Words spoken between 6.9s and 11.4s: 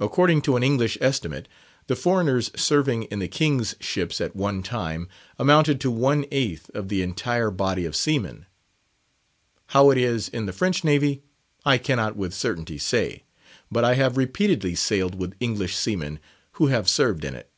entire body of seamen. How it is in the French Navy,